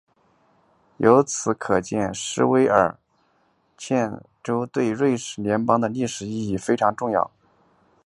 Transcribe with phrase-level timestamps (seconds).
[0.97, 2.67] 由此可见施维
[3.77, 7.29] 茨州对瑞士邦联的历史意义非常重要。